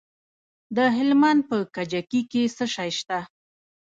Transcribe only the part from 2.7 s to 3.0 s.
شی